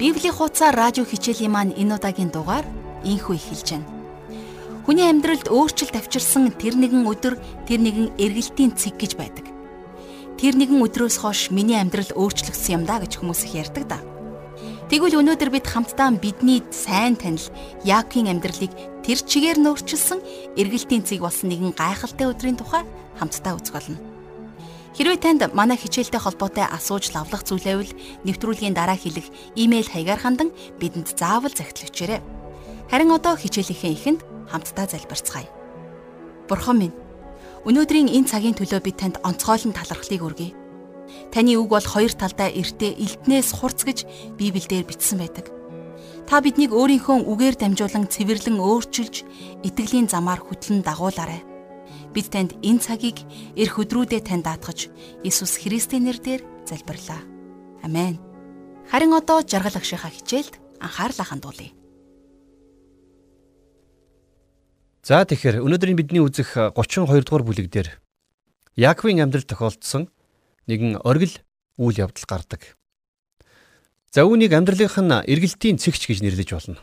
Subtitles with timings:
[0.00, 2.64] Библийн хуудасаар радио хичээлийн маань энэ удаагийн дугаар
[3.04, 3.88] инхүү эхэлж байна.
[4.88, 7.36] Хүний амьдралд өөрчлөлт авчирсан тэр нэгэн өдөр
[7.68, 9.44] тэр нэгэн эргэлтийн цэг гэж байдаг.
[10.40, 14.00] Тэр нэгэн өдрөөс хойш миний амьдрал өөрчлөгдсөн юм да гэж хүмүүс их ярьдаг да.
[14.88, 17.44] Тэгвэл өнөөдөр бид хамтдаа бидний сайн танил
[17.84, 18.72] Яаковын амьдралыг
[19.04, 22.88] тэр чигээр нөөрчилсөн эргэлтийн цэг болсон нэгэн гайхалтай өдрийн тухай
[23.20, 24.00] хамтдаа үзэх болно.
[24.90, 27.94] Хэрвээ танд манай хичээлтэй холбоотой асууж лавлах зүйлээвэл
[28.26, 30.50] нэвтрүүлгийн дараа хэлэх имэйл хаягаар хандан
[30.82, 32.18] бидэнд заавал захидлагдчаарай.
[32.90, 35.46] Харин одоо хичээлийнхээ эхэнд хамтдаа залбирцгаая.
[36.50, 36.96] Бурхан минь,
[37.62, 40.58] өнөөдрийн энэ цагийн төлөө би танд онцгойлон талархлыг өргөе.
[41.30, 43.98] Таны үг бол хоёр талдаа эртээ элднээс хурц гэж
[44.34, 45.54] Библиэлд бичсэн байдаг.
[46.26, 49.14] Та биднийг өөрийнхөө үгээр дамжуулан цэвэрлэн өөрчилж,
[49.66, 51.49] итгэлийн замаар хөтлөн дагуулаарай.
[52.10, 53.22] Бид танд энэ цагийг
[53.54, 54.90] эх өдрүүдэд танд даатгаж
[55.22, 57.22] Иесус Христийн нэрээр залбирлаа.
[57.86, 58.18] Амен.
[58.90, 61.70] Харин одоо жаргал агшихаа хичээлд анхаарлаа хандуулъя.
[65.06, 67.88] За тэгэхээр өнөөдрийн бидний үзэх 32 дугаар бүлэг дээр
[68.74, 70.10] Яаковын амьдрал тохиолдсон
[70.66, 71.38] нэгэн оргил
[71.78, 72.74] үйл явдал гардаг.
[74.10, 76.82] За үүнийг амьдралынх нь эргэлтийн цэгч гэж нэрлэж болно.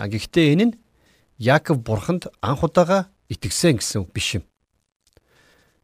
[0.00, 0.74] А гэхдээ энэ нь
[1.36, 4.44] Яаков бурханд анх удаага итгэсэн гэсэн үг биш юм.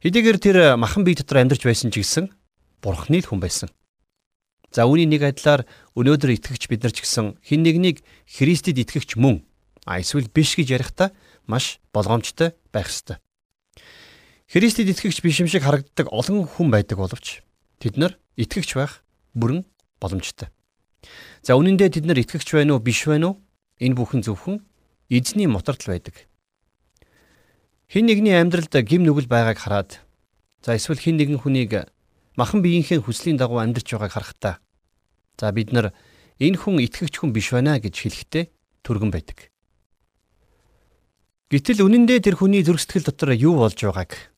[0.04, 2.28] Хэдийгээр тэр махан бие дотор амьдарч байсан ч гэсэн
[2.84, 3.68] бурхны л хүн байсан.
[4.74, 9.46] За үүний нэг адилаар өнөөдөр итгэгч бид нар ч гэсэн хин нэгнийг Христэд итгэгч мөн
[9.86, 11.12] а эсвэл биш гэж ярихдаа
[11.46, 13.16] маш болгоомжтой байх ёстой.
[14.50, 17.40] Христэд итгэгч биш юм шиг харагддаг олон хүн байдаг боловч
[17.78, 19.64] тэд нар итгэгч байх бүрэн
[20.00, 20.48] боломжтой.
[21.44, 23.40] За үнэн дээр тэд нар итгэгч байна уу биш байна уу?
[23.78, 24.64] Энэ бүхэн зөвхөн
[25.08, 26.16] эзний мотортол байдаг.
[27.94, 30.02] Хин нэгний амьдралд гим нүгэл байгааг хараад
[30.66, 31.86] за эсвэл хин нэгэн хүнийг
[32.34, 34.58] махан биеийнхээ хүслийн дагуу амьдарч байгааг харахтаа
[35.38, 35.94] за бид нар
[36.42, 38.50] энэ хүн итгэгч хүн биш байна гэж хэлэхдээ
[38.82, 39.46] түргэн байдаг.
[41.54, 44.34] Гэтэл үнэндээ тэр хүний зүрх сэтгэл дотор юу болж байгааг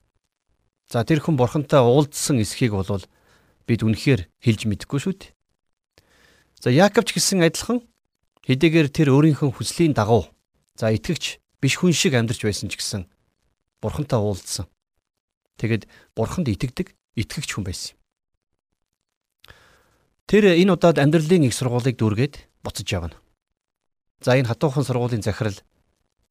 [0.92, 3.08] за тэр хүн бурхантай уулзсан эсхийг бол
[3.64, 5.32] бид үнэхээр хэлж мэдэхгүй шүү дээ.
[6.60, 7.88] За Яаковч гэсэн адилхан
[8.44, 10.28] хэдийгээр тэр өөрийнхөө хүслийн дагуу
[10.76, 13.08] за итгэгч биш хүн шиг амьдарч байсан ч гэсэн
[13.80, 14.66] бурхантай уулзсан.
[15.56, 17.98] Тэгэд бурханд итгэдэг, итгэгч хүн байсан юм.
[20.26, 22.34] Тэр энэ удаад амьдралын их сургуулийг дүүргээд
[22.66, 23.16] буцаж явна.
[24.20, 25.54] За энэ хатуухан сургуулийн захирал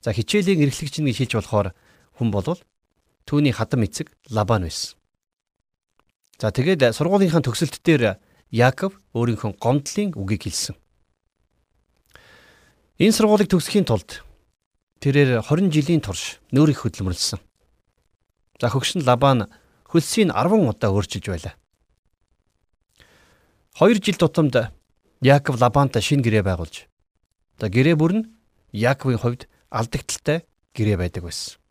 [0.03, 1.71] за хичээлийн эрхлэгч нь хийж болохоор
[2.19, 2.59] хүн болвол
[3.23, 4.99] түүний хадам эцэг Лабан байсан.
[6.35, 8.19] За тэгээд сургуулийнхаа төгсөлт дээр
[8.51, 10.75] Яаков өөрийнхөө гомдлын үгийг хэлсэн.
[12.99, 14.24] Энэ сургуулийг төгсөхийн тулд
[15.05, 17.37] тэрээр 20 жилийн турш нөр их хөдөлмөрлсөн.
[18.57, 19.45] За хөгшин Лабан
[19.85, 21.53] хөлсийг 10 удаа өөрчилж байлаа.
[23.77, 24.73] 2 жил тутамд
[25.21, 26.89] Яаков Лабантай шинэ гэрээ байгуулж.
[27.61, 28.23] За гэрээ бүр нь
[28.73, 31.61] Яаковын хувьд алдагдaltaй гэрээ байдаг байсан.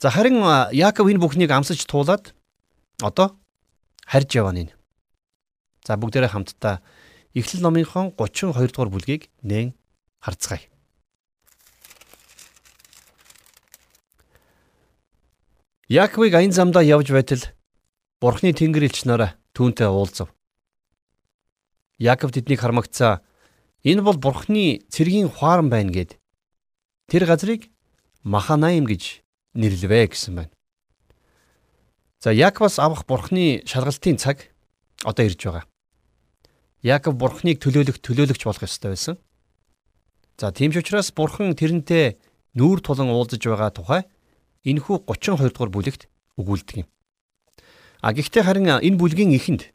[0.00, 0.40] За харин
[0.72, 2.32] Яаков энэ бүхнийг амсаж туулаад
[3.04, 3.36] одоо
[4.08, 4.72] харж яваа нэ.
[5.84, 6.80] За бүгдээрээ хамтдаа
[7.36, 9.76] Эхлэл номынхон 32 дугаар бүлгийг нээн
[10.24, 10.64] харцгаая.
[15.88, 17.40] Яаковыг аян замдаа явж байтал
[18.20, 20.28] Бурхны тэнгэр элч нараа түүнтэй уулзав.
[21.96, 23.24] Яаков тэднийг хармагцаа
[23.88, 26.20] энэ бол Бурхны цэргийн хуаран байна гэд
[27.08, 27.72] тэр газрыг
[28.20, 29.24] Маханаим гэж
[29.56, 30.52] нэрлэвэ гэсэн байна.
[32.20, 34.52] За Яаковаас авах Бурхны шалгалтын цаг
[35.08, 35.64] одоо ирж байгаа.
[36.84, 39.16] Яаков Бурхныг төлөөлөх төлөөлөгч болох ёстой байсан.
[40.36, 42.20] За тийм ч учраас Бурхан тэрнтэй
[42.52, 44.04] нүүр тулан уулзаж байгаа тухай
[44.68, 46.02] энэхүү 32 дугаар бүлэгт
[46.36, 46.88] өгүүлдэг юм.
[48.04, 49.72] А гэхдээ харин энэ бүлгийн эхэнд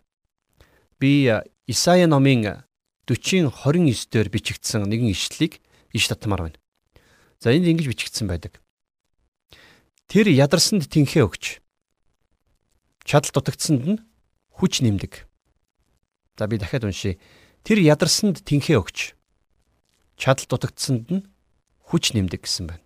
[1.01, 1.27] би
[1.67, 2.67] Исая номын
[3.07, 5.59] 40-ийн 29 дээр бичигдсэн нэгэн ишлэлийг
[5.91, 6.59] иш татмаар байна.
[7.39, 8.63] За энд ингэж бичигдсэн байдаг.
[10.07, 11.59] Тэр ядарсанд тэнхээ өгч
[13.03, 13.99] чадал дутагдсанд нь
[14.55, 15.27] хүч нэмдэг.
[16.39, 17.19] За би дахиад уншия.
[17.63, 19.15] Тэр ядарсанд тэнхээ өгч
[20.15, 21.27] чадал дутагдсанд нь
[21.91, 22.83] хүч нэмдэг гэсэн байна.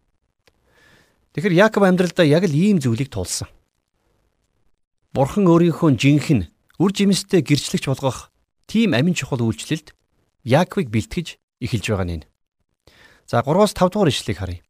[1.37, 3.45] Тэгэхээр Яаков амьдралдаа яг л ийм зүйлийг туулсан.
[5.13, 6.49] Бурхан өөрийнхөө жинхэнэ
[6.81, 8.33] үр жимстэй гэрчлэгч болгох
[8.65, 9.93] тийм амин чухал үйлчлэлд
[10.41, 12.25] Яаковыг бэлтгэж эхэлж байгаа нь.
[13.29, 14.65] За 3-5 дугаар ишлэгийг харъя.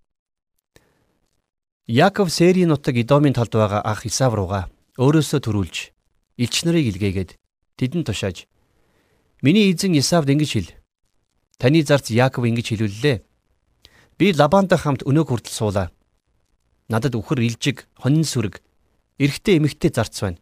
[1.88, 4.68] Яаков Сэри нутаг Идомын талд байгаа ах Исав руугаа
[5.00, 5.96] өөрөөсөө төрүүлж
[6.36, 7.40] элч нарыг илгээгээд
[7.80, 8.44] тэдэнд тушааж
[9.40, 10.76] Миний эзэн Исавд ингэж хэл.
[11.64, 13.24] Таны зарц Яаков ингэж хэлүүллээ.
[14.20, 15.88] Би Лабантай хамт өнөө хүртэл суулаа.
[16.88, 18.64] Надад үхэр илжиг, хонин сүрэг,
[19.20, 20.40] эрэгтэй эмэгтэй зарц байна.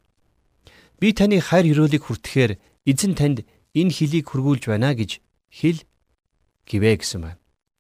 [1.02, 2.52] Би таны хайр хөрөөлийг хүртэхээр
[2.86, 3.38] эзэн танд
[3.74, 5.20] энэ хөлийг хөргүүлж байна гэж
[5.50, 5.82] хэл
[6.70, 7.40] гівэ гэсэн байна.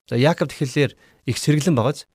[0.09, 0.97] За Яаков тэгэхээр
[1.29, 2.09] их сэргэлэн байгааз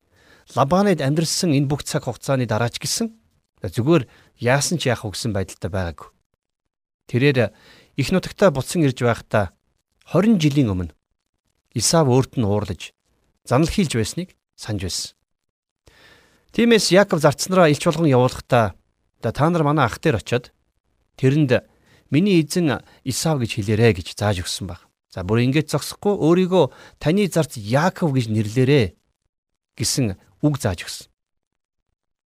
[0.57, 3.15] Лабанад амьдрсан энэ бүх цаг хугацааны дараач гисэн
[3.63, 4.09] зүгээр
[4.41, 6.09] яасан ч яах вэ гэсэн байдалтай байгаагүй.
[7.07, 7.55] Тэрээр
[8.01, 9.53] их нутагтаа буцсан ирж байхдаа
[10.11, 10.95] 20 жилийн өмнө
[11.77, 12.97] Исав өөрт нь уурлаж
[13.47, 15.20] занал хийлж байсныг санаж байсан.
[16.51, 18.75] Тиймээс Яаков зарцнараа илч болгон явуулахдаа
[19.23, 20.51] та нар манай ах дээр очиод
[21.15, 21.63] тэрэнд
[22.11, 24.91] миний эзэн Исав гэж хэлээрэ гэж зааж өгсөн баг.
[25.15, 26.65] За бүр ингэж зогсохгүй өөрийгөө
[26.99, 28.99] таны зарц Яаков гэж нэрлээрэ
[29.79, 31.07] гэсэн үг зааж өгсөн.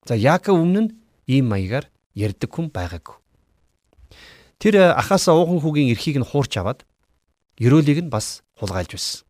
[0.07, 0.93] За Яаков өмнө нь
[1.27, 3.19] ийм маягаар ярьдаг хүн байгаагүй.
[4.59, 6.87] Тэр ахаасаа ууган хүүгийн эрхийг нь хуурч аваад
[7.59, 9.27] ерөөлийг нь бас хулгайлж байсан.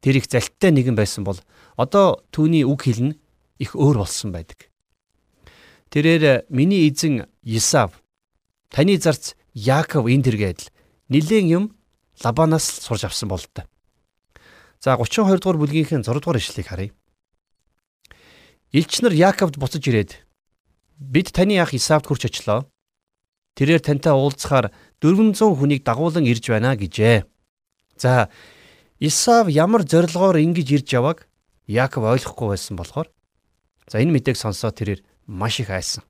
[0.00, 1.36] Тэр их залттай нэгэн байсан бол
[1.76, 3.20] одоо түүний үг хэлнэ
[3.60, 4.72] их өөр болсон байдаг.
[5.92, 8.00] Тэрээр миний эзэн Исав
[8.72, 10.60] таны зарц Яаков энэ төргээд
[11.12, 11.64] нилээн юм
[12.24, 13.66] Лабанаас сурж авсан бол та.
[14.80, 16.90] За 32 дугаар бүлгийнхээ 6 дугаар ишлэгийг харъя.
[18.72, 20.24] Илч нар Яаковд буцаж ирээд
[20.96, 22.70] бид таны ах Исавд хурч очлоо.
[23.58, 24.70] Тэрээр тантай уулзахаар
[25.02, 27.26] 400 хүнийг дагуулan ирж байна гэжээ.
[27.98, 28.30] За
[29.00, 31.26] Исав ямар зорилгоор ингэж ирж явааг
[31.66, 33.10] Яаков ойлгохгүй байсан болохоор
[33.90, 36.06] за энэ мэдээг сонсоод тэрээр маш их айсан.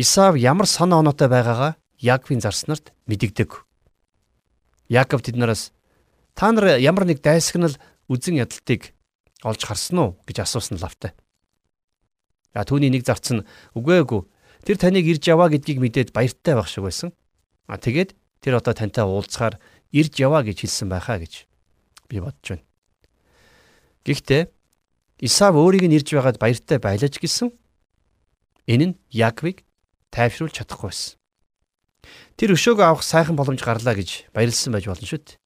[0.00, 3.52] Исав ямар санаа оноотой байгаагаа Яаковын зарснарт мэдэгдэг.
[4.88, 5.76] Яаков тэднээс
[6.32, 7.76] та нар ямар нэг дайсагнал
[8.08, 8.96] үзэн ядалтыг
[9.44, 11.12] олж харсан уу гэж асуусан лавтай.
[12.56, 13.44] А түүний нэг зарц нь
[13.76, 14.24] үгүй эгүй
[14.64, 17.12] тэр таныг ирж яваа гэдгийг мэдээд баяртай байх шиг байсан.
[17.68, 19.60] А тэгээд тэр одоо тантай уулзахаар
[19.92, 21.44] ирж яваа гэж хэлсэн байхаа гэж
[22.08, 22.64] би бодож байна.
[24.08, 24.42] Гэхдээ
[25.20, 27.52] Исав өөрийг нь ирж байгаад баяртай байлаж гисэн.
[28.64, 29.68] Энэ нь Яаковыг
[30.08, 31.20] тайвшруулж чадахгүй байсан.
[32.40, 35.36] Тэр өшөөгөө авах сайхан боломж гарлаа гэж баярлсан байж болно шүү дээ.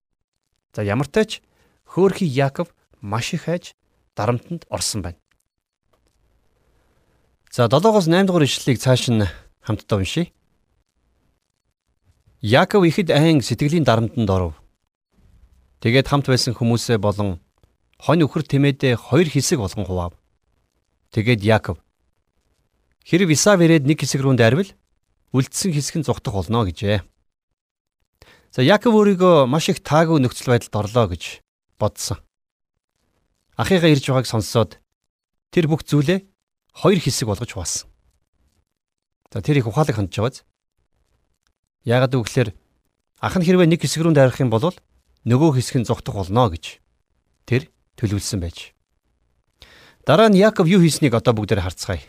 [0.78, 1.42] За ямар тач
[1.90, 2.70] хөөхий Яаков
[3.02, 3.74] маш их хайж
[4.14, 5.18] дарамтанд орсон байна.
[7.50, 9.26] За 7-оос 8 дугаар ишлэлийг цааш нь
[9.66, 10.30] хамтдаа уншийе.
[12.42, 14.54] Яаков ихэд айн сэтгэлийн дарамтанд оров.
[15.82, 17.42] Тэгээд хамт байсан хүмүүсээ болон
[18.04, 20.12] хонь өхөр тэмээдээ хоёр хэсэг болгон хуваав.
[21.08, 21.80] Тэгээд Яаков
[23.08, 24.68] хэрэг Исав ирээд нэг хэсэг рүү дайрвал
[25.32, 27.00] үлдсэн хэсэг нь зогтох болно гэжээ.
[28.52, 31.40] За Яков өөрийгөө маш их таагүй нөхцөл байдалд орлоо гэж
[31.80, 32.20] бодсон.
[33.56, 34.78] Ахыгаа ирж байгааг сонсоод
[35.48, 36.28] тэр бүх зүйлээ
[36.76, 37.88] хоёр хэсэг болгож хуваасан.
[39.32, 40.44] За тэр их ухаалаг хандж байгааз.
[41.88, 42.54] Яагаад гэвэл
[43.24, 44.70] ах нь хэрвээ нэг хэсэг рүү дайрах юм бол
[45.26, 46.78] нөгөө хэсэг нь зогтох болно гэж
[47.48, 48.74] тэр төлөвлөсөн байж.
[50.06, 52.02] Дараа нь Яков юу хийснийг одоо бүгдээр харцгаая.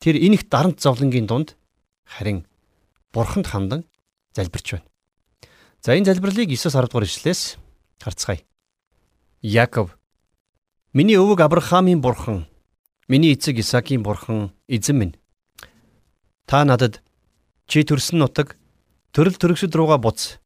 [0.00, 1.56] Тэр энэх дарамт зовлонгийн дунд
[2.04, 2.46] харин
[3.12, 3.84] бурханд хандан
[4.36, 4.88] залбирч байна.
[5.80, 7.56] За энэ залбирлыг 9-10 дугаар ишлээс
[8.00, 8.44] харцгаая.
[9.40, 9.96] Яков
[10.92, 12.50] Миний өвөг Авраамийн бурхан,
[13.06, 15.16] миний эцэг Исаакийн бурхан, эзэн минь.
[16.50, 16.98] Та надад
[17.70, 18.58] чи төрсөн нутаг
[19.14, 20.42] төрөл төрөксөд руугаа буц.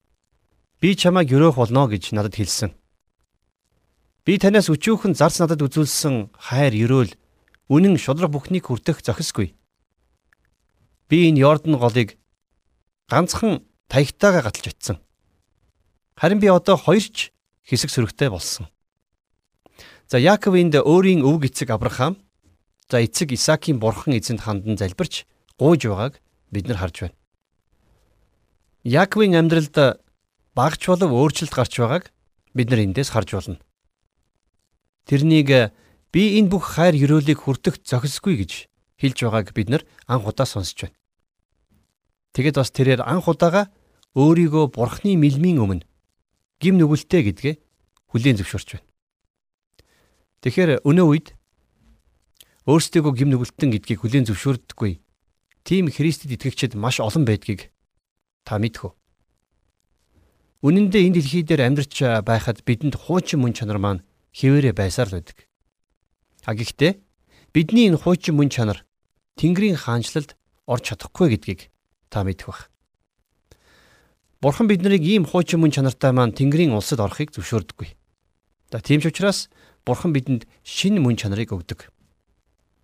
[0.85, 2.77] Би чамайг өрөөх болно гэж надад хэлсэн.
[4.25, 7.12] Би танаас өчүүхэн зарц надад үзүүлсэн хайр ерөөл
[7.69, 9.53] үнэн шудраг бүхнийг хүртэх зохисгүй.
[11.12, 12.17] Би энэ Йордан голыг
[13.12, 14.99] ганцхан таягтайгаа гаталж очисон.
[16.16, 17.37] Харин би одоо хоёрч
[17.69, 18.73] хэсэг сөрөгтэй болсон.
[20.09, 22.16] За Яаков энд өөрийн өвг эцэг Авраам,
[22.88, 25.28] за эцэг Исаакийн бурхан эзэнд хандан залбирч
[25.61, 27.16] гуйж байгааг бид нар харж байна.
[28.88, 30.00] Яаковын амьдралд
[30.57, 32.09] багч болов өөрчлөлт гарч байгааг
[32.57, 33.61] бид нар эндээс харж байна.
[35.04, 35.73] Тэрнийг
[36.12, 38.52] би энэ бүх хайр ёроолыг хүртэх зохисгүй гэж
[39.00, 40.96] хэлж байгааг бид нар анх удаа сонсч байна.
[42.32, 43.68] Тэгэд бас тэрээр анх удаага
[44.16, 45.87] өөрийгөө бурхны мэлмийн өмнө
[46.62, 47.54] гим нүгэлтэй гэдгээ
[48.14, 48.88] хүлээн зөвшөөрч байна.
[50.40, 51.28] Тэгэхээр өнөө үед
[52.64, 55.02] өөрсдийгөө гим нүгэлтэн гэдгийг хүлээн зөвшөөрдөггүй
[55.68, 57.75] тийм Христэд итгэгчид маш олон байдгийг
[58.44, 58.92] та мэдхүү.
[60.64, 64.00] Үнэн дээр энэ дэлхий дээр амьдарч байхад бидэнд хуучин мөн чанар маань
[64.35, 65.47] хിവэрэ байсаар л байдаг.
[66.45, 66.99] А гэхдээ
[67.55, 68.83] бидний энэ хуучин мөн чанар
[69.38, 70.35] Тэнгэрийн хаанчлалд
[70.67, 71.71] орж чадахгүй гэдгийг
[72.11, 72.62] та мэдэх бах.
[74.43, 77.97] Бурхан биднийг ийм хуучин мөн чанартай маань Тэнгэрийн улсад орохыг зөвшөөрдөггүй.
[78.75, 79.49] За тийм ч учраас
[79.87, 81.88] Бурхан бидэнд шинэ мөн чанарыг өгдөг.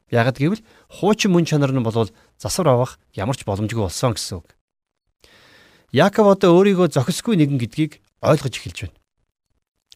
[0.09, 4.57] Ягд гэвэл хуучин мөн чанар нь бол засвар авах ямар ч боломжгүй болсон гэсэн үг.
[5.93, 8.99] Яаков одоо өөрийгөө зохисгүй нэгэн гэдгийг ойлгож эхэлж байна.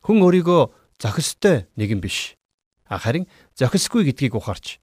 [0.05, 0.63] Хүн өөрийгөө
[1.05, 2.41] зохистой нэгэн биш.
[2.89, 4.81] Харин зохисгүй гэдгийг ухаарч.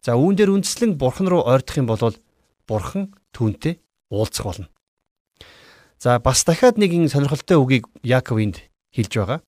[0.00, 2.16] За үүн дээр үндслэн бурхан руу ойртох юм бол
[2.64, 3.76] бурхан түүнтэй
[4.08, 4.68] уулзах болно.
[6.00, 8.64] За бас дахиад нэгэн сонирхолтой үгийг Яаков энд
[8.96, 9.40] хэлж байгаа.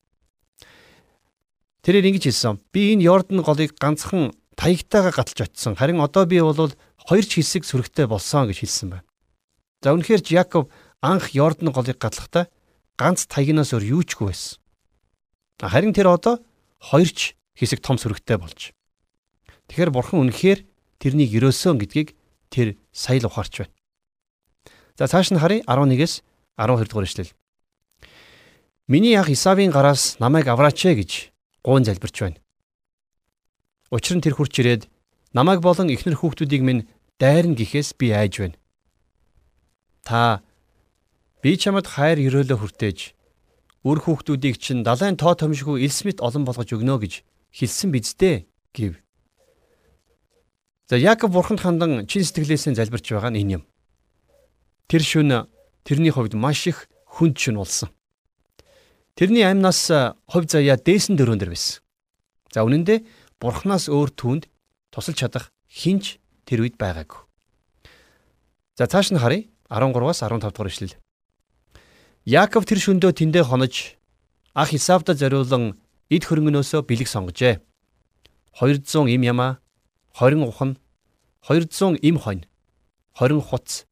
[1.81, 2.61] Тэрээр ингэж хэлсэн.
[2.69, 5.81] Би энэ Йордан голыг ганцхан таягтайгаа гаталж очисон.
[5.81, 6.75] Харин одоо би бол
[7.09, 9.09] хоёр ч хэсэг сүрэгтэй болсон гэж хэлсэн байна.
[9.81, 10.69] За үнэхээр Яаков
[11.00, 12.53] анх Йордан голыг гатлахдаа
[13.00, 14.60] ганц таягнаас өөр юу чгүй байсан.
[15.61, 16.40] Харин тэр одоо
[16.81, 18.73] хоёр ч хэсэг том сүрэгтэй болж.
[19.69, 20.64] Тэгэхээр бурхан үнэхээр
[20.97, 22.17] тэрнийг өрөөсөн гэдгийг
[22.49, 23.75] тэр сая л ухаарч байна.
[24.97, 26.25] За цааш нь харъя 11-ээс
[26.57, 27.33] 12 дугаар эшлэл.
[28.88, 31.11] Миний ах Исавийн гараас намайг авраач ээ гэж
[31.62, 32.40] гуйн залбирч байна.
[33.93, 34.88] Учир нь тэр хурч ирээд
[35.37, 36.88] намайг болон ихнэр хүүхдүүдийг минь
[37.21, 38.57] дайрна гэхээс би айж байна.
[40.02, 40.43] Та
[41.45, 43.14] би чамд хайр өрөөлө хүртээж
[43.85, 47.25] үр хүүхдүүдийг чинь далайн тоо томшгүй элсмит олон болгож өгнө гэж
[47.57, 48.45] хэлсэн биз дээ
[48.77, 49.01] гэв.
[50.91, 53.63] За Яаков бурханд хандан чин сэтгэлээсээ залбирч байгаа нь энэ юм.
[54.91, 55.49] Тэр шөнө
[55.87, 57.89] тэрний хувьд маш их хүнд шүн болсон.
[59.15, 59.89] Тэрний амьнаас
[60.27, 61.81] хувь заяа дээсэн дөрөөн дэр байсан.
[62.51, 63.07] За үнэн дээр
[63.41, 64.51] бурхнаас өөр түнд
[64.91, 67.23] тусалж чадах хинч тэр үед байгаагүй.
[68.75, 70.99] За цааш нь харъя 13-аас 15 дугаар ишлэл.
[72.29, 73.97] Яаков тэр шөндөө тэндээ хонож
[74.53, 75.81] ах Исавда зориулан
[76.12, 77.65] эд хөрөнгнөөсөө бэлэг сонгожээ.
[78.61, 79.65] 200 им ямаа,
[80.21, 80.77] 20 ухан,
[81.49, 82.45] 200 им хонь,
[83.17, 83.89] 20 хуц,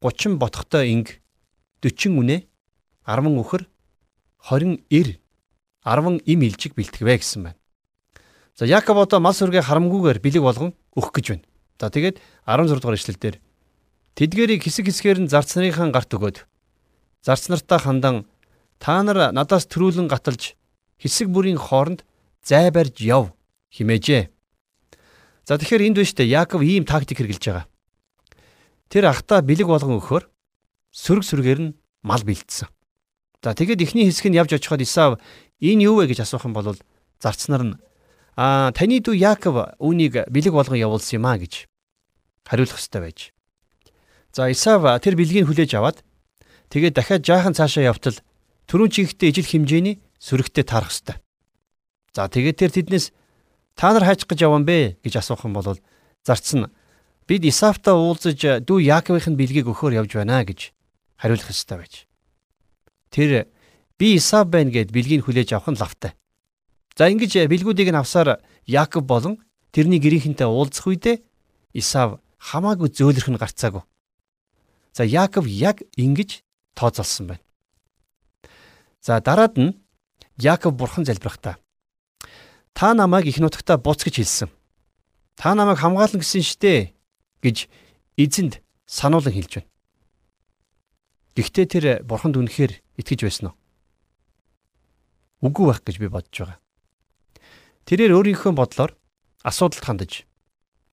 [0.00, 1.20] 30 ботхтой инг
[1.84, 2.48] 40 үнэ
[3.04, 3.68] 10 үхэр
[4.48, 5.20] 20 эр
[5.84, 7.60] 10 им илжиг бэлтгэвэ гэсэн байна.
[8.56, 11.44] За Яков одоо мал сүргээ харамгүйгээр бэлэг болгон өгөх гэж байна.
[11.76, 12.16] За тэгээд
[12.48, 13.36] 16 дугаар ишлэл дээр
[14.16, 16.48] тэдгэрийг хэсэг хэсгээр нь зарц нарынхаа гарт өгөөд
[17.22, 18.26] зарц нартаа хандан
[18.78, 20.56] та нар надаас төрүүлэн гаталж
[21.00, 22.04] хэсэг бүрийн хооронд
[22.44, 23.32] зай барьж яв
[23.72, 24.28] химээжээ.
[25.44, 27.66] За тэгэхээр энд биш үү Яков ийм тактик хэрэгжилж байгаа.
[28.88, 30.24] Тэр ахта бэлэг болгон өгөхөөр
[30.92, 32.68] сөрөг сөргээр нь мал бэлдсэн.
[33.44, 35.20] За тэгээд эхний хэсэг нь явж очиход Исав
[35.60, 36.76] энэ юу вэ гэж асуух юм бол
[37.20, 37.74] зарцнаар нь
[38.36, 41.68] аа таны дүү Яаков үүнийг бэлэг болгон явуулсан юм а гэж
[42.44, 43.18] хариулах ёстой байж.
[44.32, 46.04] За Исав тэр бэлгийг хүлээж аваад
[46.70, 48.16] тэгээд дахиад жаахан цаашаа явтал
[48.70, 51.18] түрүүн чихтэй ижил хэмжээний сөрөгтэй таарах ёстой.
[52.14, 53.12] За тэгээд тэр тэднээс
[53.74, 55.78] та нар хайчих гэж явсан бэ гэж асуух юм бол
[56.22, 56.70] зарц нь
[57.30, 60.74] Бид Исафтай уулзаж дүү Яаковын бэлгийг өгөхөөр явж байна гэж
[61.14, 62.10] хариулах ёстой байж.
[63.14, 63.46] Тэр
[63.94, 66.18] би Исав байна гэд бэлгийг хүлээж авах нь лавтай.
[66.98, 69.38] За ингэж бэлгүүдийг нь авсаар Яаков болон
[69.70, 71.22] тэрний гэрийнхэнтэй уулзах үедээ
[71.78, 73.86] Исав хамаагүй зөөлрөх нь гарцаагүй.
[74.90, 76.42] За Яаков яг ингэж
[76.80, 77.44] тооцоолсон байна.
[79.04, 79.76] За дараад нь
[80.40, 81.60] Яаков бурхан залбирахтаа
[82.72, 84.48] та намайг их нутагта буц гэж хэлсэн.
[85.36, 86.96] Та намайг хамгаална гэсэн штэ
[87.42, 87.68] гэж
[88.16, 89.68] эзэнд сануулan хэлж байна.
[91.36, 93.56] Гэхдээ тэр бурханд үнэхээр итгэж байсан уу?
[95.44, 96.58] Үгүй байх гэж би бодож байгаа.
[97.84, 98.96] Тэрээр өөрийнхөө бодлоор
[99.44, 100.24] асуудалд хандаж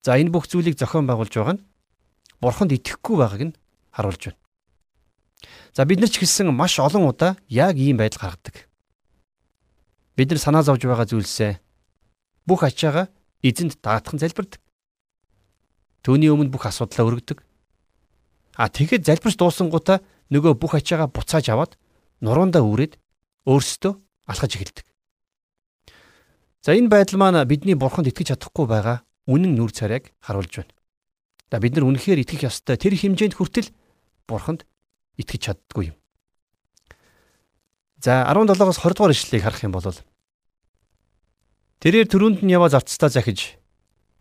[0.04, 1.64] за энэ бүх зүйлийг зохион байгуулж байгаа нь
[2.40, 3.58] бурханд итгэхгүй байгааг нь
[3.92, 4.40] харуулж байна.
[5.74, 8.66] За бид нар ч гэсэн маш олон удаа яг ийм байдал гаргадаг.
[10.16, 11.62] Бид нар санаа зовж байгаа зүйлсээ
[12.48, 13.06] бүх ачаагаа
[13.44, 14.58] эзэнд даатхан залбирдаг.
[16.02, 17.38] Түүний өмнө бүх асуудлаа өргөдөг.
[18.58, 20.02] А тэгэхэд залбирч дуусангуудаа
[20.34, 21.78] нөгөө бүх ачаагаа буцааж аваад
[22.24, 22.98] нуруундаа үрээд
[23.46, 23.92] өөрсдөө
[24.26, 24.86] алхаж эхэлдэг.
[26.64, 30.74] За энэ байдал маань бидний бурханд итгэж чадахгүй байгаа үнэн нүр царайг харуулж байна.
[31.52, 33.70] За бид нар үнэхээр итгэх ёстой тэр хэмжээнд хүртэл
[34.26, 34.66] бурханд
[35.18, 35.96] итгэж чаддгүй юм.
[37.98, 39.90] За 17-оос 20 дугаар ишлэлийг харах юм бол
[41.82, 43.58] Тэрээр төрөнд нь яваа зарцтаа захиж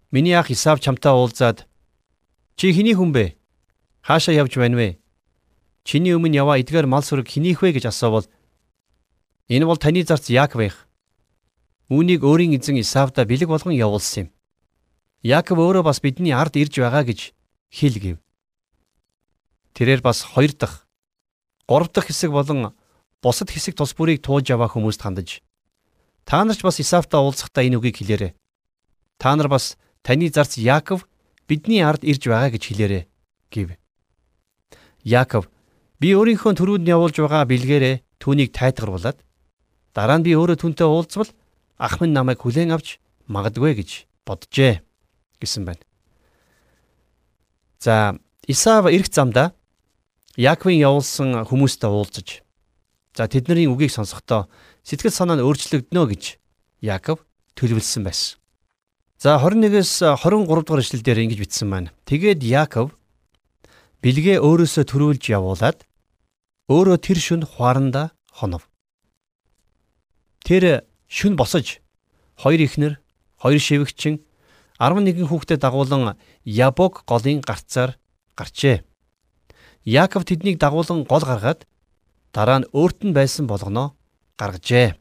[0.09, 1.69] миний ах Исав чамтай уулзаад
[2.57, 3.37] Чи хэний хүн бэ?
[4.01, 4.97] Хаашаа явж байна вэ?
[5.85, 8.25] Чиний өмнө яваа эдгээр мал сүрэг хэнийх вэ гэж асуувал
[9.45, 10.77] энэ бол таны зарц Яаков байх.
[11.93, 14.29] Үүнийг өөрийн эзэн Исавда бэлэг болгон явуулсан юм.
[15.21, 17.37] Яаков өөрөө бас бидний ард ирж байгаа гэж
[17.69, 18.17] хэл гэв.
[19.77, 20.86] Тэрээр бас хоёр дахь,
[21.67, 22.73] гурав дахь хэсэг болон
[23.21, 25.43] бусад хэсэг тус бүрийг тууж аваа хүмүүст хандаж
[26.27, 28.35] та нар ч бас Исавта уулзахдаа энэ үгийг хэлээрэй.
[29.15, 31.07] Та нар бас таны зарц Яаков
[31.47, 33.03] бидний ард ирж байгаа гэж хэлээрэй
[33.47, 33.79] гэв.
[35.07, 35.47] Яаков
[36.03, 39.23] би өөрийнхөө төрүүд нь явуулж байгаа бэлгээрээ түүнийг тайтгаруулад
[39.95, 41.31] дараа нь би өөрөө түнтэй уулзвал
[41.79, 42.99] ах минь намайг хүлээн авч
[43.31, 43.89] магадгүй гэж
[44.27, 44.83] боджээ
[45.39, 45.83] гэсэн байна.
[47.79, 48.19] За
[48.51, 49.55] Исав эрх замдаа
[50.37, 52.45] Яаковын явуулсан хүмүүстэй уулзаж
[53.17, 54.45] за тэдний үгийг сонсохдоо
[54.85, 56.23] сэтгэл санаа нь өөрчлөгдөнө гэж
[56.85, 57.25] Яаков
[57.57, 58.37] төлөвлөсөн байсан.
[59.17, 61.89] За 21-ээс 23 дугаар эшлэл дээр ингэж бичсэн байна.
[62.05, 62.93] Тэгээд Яаков
[64.05, 65.81] бэлгээ өөрөөсөө төрүүлж явуулаад
[66.69, 68.69] өөрөө тэр шүн хуаранда хонов.
[70.45, 71.81] Тэр шүн босож
[72.37, 73.01] хоёр ихнэр,
[73.41, 74.21] хоёр шивгчин
[74.77, 76.13] 11 хүүхдэд дагуулan
[76.45, 77.97] Ябог голын гарцаар
[78.37, 78.85] гарчээ.
[79.87, 81.63] Яаков тэднийг дагуулan гол гаргаад
[82.35, 83.95] дараа нь өөрт нь байсан болгоноо
[84.35, 84.99] гаргажээ.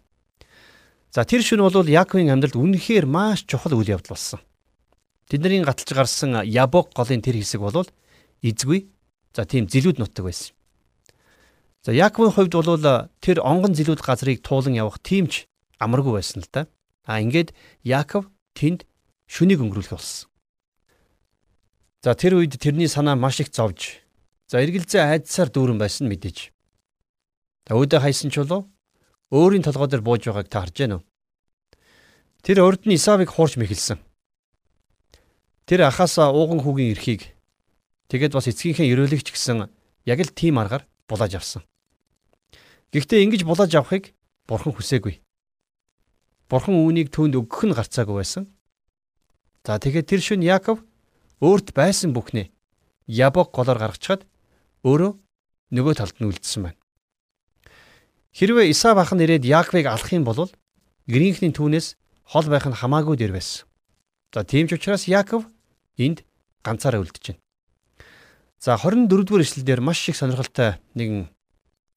[1.11, 4.38] За тэр шөнө бол Яаковын амьдралд үнэхээр маш чухал үйл явдал болсон.
[5.26, 7.83] Тэдний гаталж гарсан Ябог голын тэр хэсэг бол
[8.47, 8.87] эзгүй
[9.35, 10.55] за тийм зилүүд нутаг байсан.
[11.83, 15.50] За Яаковын хувьд бол тэр онгон зилүүд газрыг туулан явах тиймч
[15.83, 16.71] амаргүй байсан л да.
[17.02, 17.50] А ингээд
[17.83, 18.87] Яаков тэнд
[19.26, 20.31] шүнийг өнгөрүүлэх болсон.
[22.07, 24.06] За тэр үед тэрний санаа маш их зовж
[24.47, 26.55] за эргэлзээ айдсаар дүүрэн байсан мэдээж.
[27.71, 28.71] Өвдө хайсан ч болов
[29.35, 31.05] өөрийн толгой дээр бууж байгааг та харж байна уу?
[32.47, 33.99] Тэр нь Исавыг хуурч мэхэлсэн.
[35.67, 37.35] Тэр ахаасаа ууган хүүгийн эрхийг
[38.07, 39.67] тэгээд бас эцгийнхээ ерөөлөгч гисэн
[40.07, 41.67] яг л тийм аргаар булааж авсан.
[42.95, 44.15] Гэхдээ ингэж булааж авахыг
[44.47, 45.19] бурхан хүсээгүй.
[46.47, 48.47] Бурхан үүнийг түүнд өгөх нь гарцаагүй байсан.
[49.67, 50.87] За тэгээд тэр шөнө Яаков
[51.43, 52.55] өөрт байсан бүхнээ
[53.11, 54.23] Ябог голоор гаргачаад
[54.85, 55.12] өөрөө
[55.73, 56.80] нөгөө талд нь үлдсэн байна.
[58.37, 60.50] Хэрвээ Исав ах нь ирээд Яаковыг алах юм бол
[61.09, 61.97] гэрийнхний түүнээс
[62.28, 63.64] хол байх нь хамаагүй дэр байсан.
[64.35, 65.49] За тийм ч учраас Яаков
[65.97, 66.26] энд
[66.61, 67.42] ганцаараа үлдэж байна.
[68.61, 71.30] За 24 дугаар эшлэлдэр маш их сонирхолтой нэгэн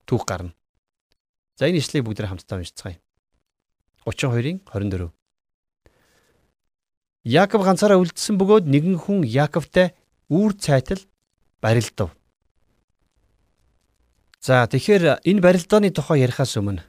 [0.07, 0.55] түүх гарна.
[1.59, 3.01] За энэ эшлэгийг бүгд хамтдаа уншицгаая.
[4.05, 5.11] 32-ын 24
[7.27, 9.91] Яаков ганцаараа үлдсэн бөгөөд нэгэн хүн Яаковтай
[10.31, 11.03] үүр цайтал
[11.59, 12.15] барилдав.
[14.39, 16.87] За тэгэхээр энэ барилдааны тухай ярихаас өмнө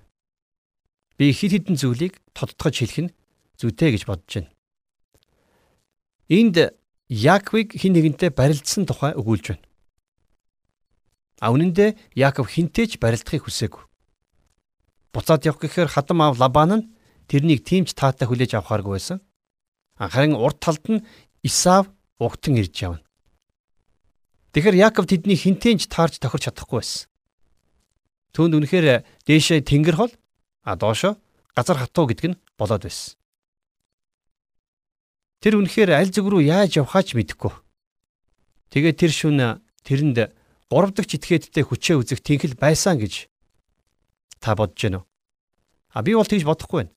[1.18, 3.14] би хид хідэн зүйлийг тодтогч хэлэх нь
[3.58, 4.54] зүйтэй гэж бодож байна.
[6.30, 6.56] Энд
[7.10, 9.66] Яаковыг хин нэгэнтэй барилдсан тухай өгүүлж байна.
[11.42, 13.82] А үнэн дээр Яаков хинтээч барилдахыг хүсээгүй.
[15.10, 16.88] Буцаад явах гэхээр хадам аав Лабан нь
[17.26, 19.18] тэрнийг тиймч таатай хүлээж авахааргүй байсан.
[19.98, 21.02] Харин урд талд нь
[21.42, 21.90] Исав
[22.22, 23.02] угтан ирж явна.
[24.54, 27.09] Тэгэхээр Яаков тэдний хинтэнч таарч тохирч чадахгүй байсан.
[28.34, 30.12] Түүнд үнэхээр дээшээ тэнгэр хол
[30.62, 31.18] а доошо
[31.56, 33.18] газар хатуу гэдг нь болоод байсан.
[35.40, 37.50] Тэр үнэхээр аль зүг рүү яаж явхаач мэдэхгүй.
[38.70, 39.38] Тэгээд тэр шүн
[39.82, 40.36] тэрэнд
[40.70, 43.26] гурав дахь этгээдтэй хүчээ үзэх тэнхэл байсан гэж
[44.38, 45.08] та бодож байна уу?
[45.90, 46.94] А би бол тэгж бодохгүй байна.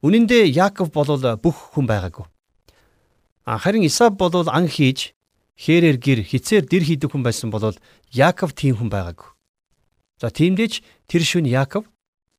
[0.00, 2.26] Үнэн дээр Яаков бол бүх хүн байгаагүй.
[3.44, 5.12] Харин Исав бол ан хийж
[5.58, 7.74] хээрээр гэр хицээр дэр хийдэг хүн байсан бол
[8.14, 9.37] Яаков тийм хүн байгаагүй.
[10.18, 11.86] За тиймдээч тэр шүн Яаков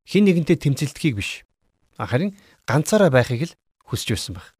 [0.03, 1.47] хин нэгэнтэй тэмцэлдэхийг биш.
[1.95, 2.35] Харин
[2.67, 4.55] ганцаараа байхыг л хүсэж байсан байх.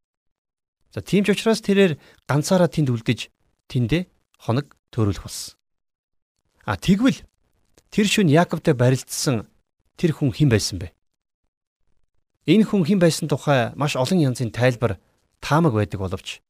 [0.96, 3.28] За тийм ч учраас тэрээр ганцаараа тэнд үлдэж
[3.68, 4.08] тэндээ
[4.40, 5.60] хоног төөрүүлэх болсон.
[6.64, 7.20] А тэгвэл
[7.92, 9.46] тэр шүн Яаковтай барилдсан
[10.00, 10.96] тэр хүн хэн байсан бэ?
[12.50, 14.98] Энэ хүн хэн байсан тухай маш олон янзын тайлбар
[15.44, 16.42] таамаг байдаг боловч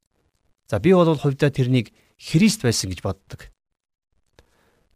[0.69, 3.47] за би бол хувьдаа тэрнийг Христ байсан гэж боддог.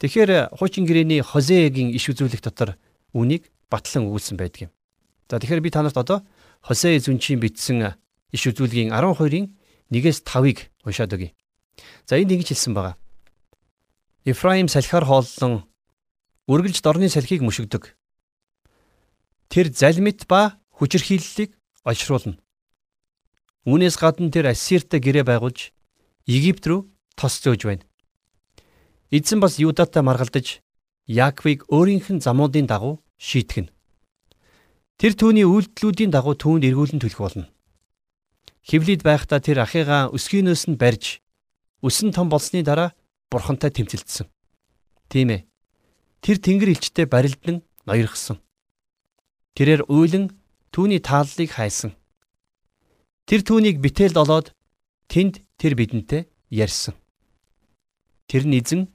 [0.04, 2.76] Тэгэхээр хуучин гэрээний Хозегийн иш үзүүлэх дотор
[3.16, 4.72] үнийг батлан өгүүлсэн байдаг юм.
[5.32, 6.28] За тэгэхээр би танарт одоо
[6.60, 7.96] Хосе зүнчийн бичсэн
[8.36, 9.48] иш үзүүлгийн 12-ын
[9.88, 11.32] 1-ээс 5-ыг уншаад өгье.
[12.04, 13.00] За энд ингэж хэлсэн байгаа.
[14.28, 15.64] Ефраим салхиар хооллон
[16.52, 17.96] үргэлж дорны салхийг мөшгдөг.
[19.48, 21.56] Тэр залмит ба хүчирхийллийг
[21.88, 22.36] олшруулна.
[23.64, 25.72] Үүнээс гадна тэр Ассиртай гэрээ байгуулж
[26.28, 27.88] Египт рүү тос зөөж байна.
[29.14, 30.66] Эзэн бас Юдатай маргалдаж
[31.06, 33.70] Яаковыг өөрийнх нь замуудын дагуу шийтгэн.
[34.98, 37.46] Тэр түүний үйлдэлүүдийн дагуу түүнд эргүүлэн төлөх болно.
[38.66, 41.22] Хевлид байхдаа тэр ахыгаа өсгийнөөс нь барьж
[41.86, 42.98] өсөн том болсны дараа
[43.30, 44.26] бурхантай тэмцэлдсэн.
[45.14, 45.46] Тийм ээ.
[46.26, 48.42] Тэр тэнгэр элчтэй барилдан ноёрхсон.
[49.54, 50.34] Тэрээр уйлан
[50.74, 51.94] түүний тааллыг хайсан.
[53.30, 54.58] Тэр түүнийг битээлд олоод
[55.06, 56.98] тэнд тэр бидэнтэй ярьсан.
[58.26, 58.90] Тэр нь эзэн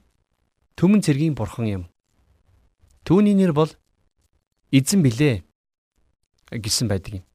[0.79, 1.83] төмөн цэргийн бурхан юм.
[3.03, 3.67] Түүний нэр бол
[4.71, 5.43] эзэн билээ
[6.55, 7.25] гэсэн байдаг юм.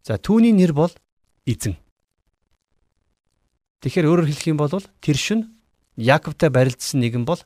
[0.00, 0.88] За түүний нэр бол
[1.44, 1.76] эзэн.
[3.84, 4.72] Тэгэхээр өөрөөр хэлэх юм бол
[5.04, 5.60] тэр шин
[6.00, 7.44] Яаковтай барилдсан нэгэн бол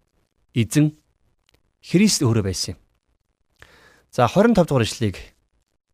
[0.54, 0.94] эзэн
[1.82, 2.78] Христ өөрөө байсан юм.
[4.14, 5.18] За 25 дугаар ишлэгийг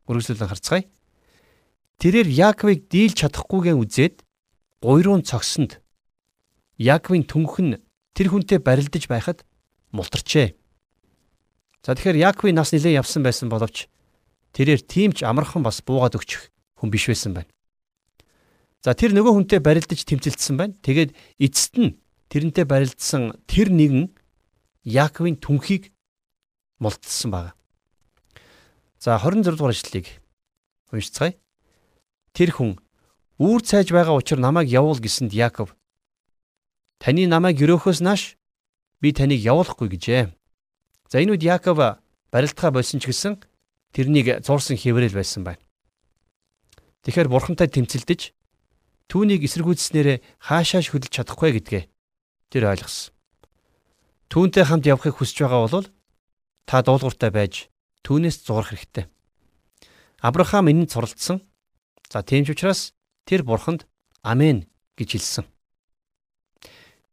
[0.05, 0.85] үргэлжлүүлэн харцгаая.
[1.97, 4.21] Тэрээр Яаковыг дийлж чадахгүйгээ үзээд
[4.85, 5.81] гуйруун цогсонд
[6.77, 7.88] Яаковын түнх нь
[8.19, 9.47] тэр хүнтэй барилдаж байхад
[9.95, 10.59] мултарчээ.
[11.87, 13.87] За тэгэхээр Яаковын нас нэлээд явсан байсан боловч
[14.59, 16.51] тэрээр тийм ч амархан бас буугаад өгчих
[16.83, 17.47] хүн биш байсан байна.
[18.83, 20.75] За тэр нөгөө хүнтэй барилдаж тэмцэлдсэн байна.
[20.83, 21.95] Тэгээд эцэст нь
[22.27, 24.11] тэрнтэй барилдсан тэр нэгэн
[24.83, 25.95] Яаковын түнхийг
[26.83, 27.55] мултсан баг.
[28.99, 30.11] За 26 дугаар ишлэлийг
[30.91, 31.39] уншицгаая.
[32.35, 32.83] Тэр хүн
[33.39, 35.78] үүр цайж байгаа учраас намайг явуул гэсэнд Яаков
[36.99, 38.39] таны намайг өрөөхөөс нааш
[39.01, 40.35] би таныг явуулахгүй гэжээ.
[41.09, 43.41] За энэ үед Яаков барилдгаа болсон ч гэсэн
[43.95, 45.63] тэрнийг зурсан хэврэл байсан байна.
[47.07, 48.35] Тэгэхээр бурхантай тэмцэлдэж
[49.09, 51.83] түүнийг эсэргүүцснээр хаашааш хөдөлж чадахгүй гэдгээ
[52.53, 53.15] тэр ойлгосон.
[54.29, 55.89] Түүнтэй хамт явахыг хүсэж байгаа бол
[56.69, 57.73] та дуулууртай байж
[58.05, 59.09] түүнээс зурх хэрэгтэй.
[60.21, 61.41] Авраам энэнд суралцсан.
[62.13, 62.93] За тийм ч учраас
[63.25, 63.89] тэр бурханд
[64.21, 64.69] амен
[65.01, 65.45] гэж хэлсэн.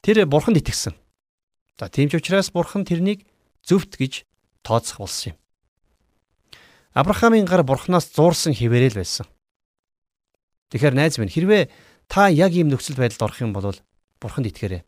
[0.06, 0.94] Тэр бурханд итгэсэн.
[1.82, 3.26] За тийм ч учраас бурхан тэрнийг
[3.65, 4.30] зөвхт гэж
[4.62, 5.38] тооцох болсон юм.
[6.94, 9.26] Авраамийн гар бурханаас зуурсан хിവэрэл байсан.
[10.70, 11.74] Тэгэхээр найз минь хэрвээ
[12.06, 13.74] та яг ийм нөхцөл байдалд орох юм бол
[14.22, 14.86] бурханд итгээрэй.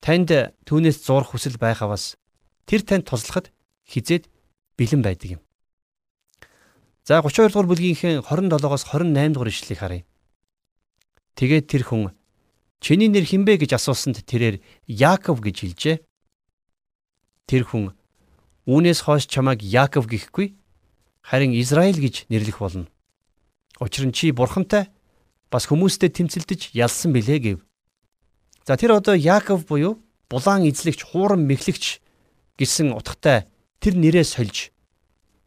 [0.00, 0.32] Танд
[0.64, 2.16] түүнээс зурх хүсэл байхаваас
[2.64, 3.52] тэр танд туслахад
[3.84, 4.32] хизээд
[4.80, 5.40] бэлэн байдаг юм.
[7.04, 10.08] За 32 дугаар бүлгийнхээ 27-оос 28 дугаар ишлэлийг харъя.
[11.36, 12.16] Тэгээд тэр хүн
[12.80, 15.96] чиний нэр хинбэ гэж асуусанд тэрээр Яаков гэж хэлжээ.
[17.46, 17.94] Тэр хүн
[18.66, 20.54] үүнээс хойш чамайг Яаков гэхгүй
[21.22, 22.88] харин Израиль гэж нэрлэх болно.
[23.80, 24.90] Учир нь чи бурхантай
[25.50, 27.58] бас хүмүүстэй тэмцэлдэж ялсан билээ гэв.
[28.66, 32.02] За тэр одоо Яаков буюу булаан эзлэгч, хууран мэхлэгч
[32.58, 33.46] гэсэн утгатай
[33.78, 34.74] тэр нэрээ сольж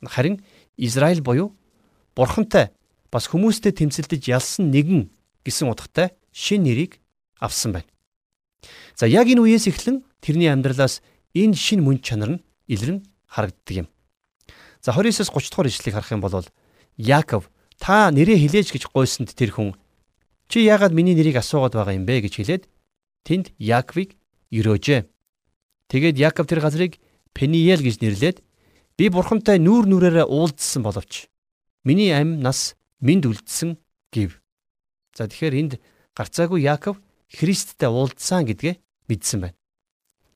[0.07, 0.39] харин
[0.77, 1.55] Израиль буюу
[2.15, 2.71] бурхантай
[3.11, 5.11] бас хүмүүстэй тэмцэлдэж ялсан нэгэн
[5.43, 7.01] гэсэн утгатай шин нэрийг
[7.39, 7.89] авсан байна.
[8.95, 11.01] За яг энэ үеэс эхлэн тэрний амьдралаас
[11.33, 13.87] энэ шин мөн чанар нь илрэн харагддаг юм.
[14.83, 16.45] За 29-с 30 дугаар ишлэгийг харах юм бол
[16.99, 17.49] Яаков
[17.79, 19.75] та нэрээ хилээж гэж гойсонд тэр хүн
[20.51, 22.63] чи яагаад миний нэрийг асуугаад байгаа юм бэ гэж хэлээд
[23.23, 24.19] тэнд Яаковыг
[24.51, 25.07] өрөөжээ.
[25.87, 26.99] Тэгээд Яаков тэр газрыг
[27.31, 28.37] Пениел гэж нэрлээд
[28.99, 31.31] би бурхантай нүүр нүрээрээ уулзсан боловч
[31.87, 33.79] миний ам нас минд үлдсэн
[34.11, 34.43] гэв.
[35.15, 35.73] За тэгэхээр энд
[36.17, 36.99] гарцаагүй Яаков
[37.29, 39.57] Христтэй уулзсан гэдгээ мэдсэн байна.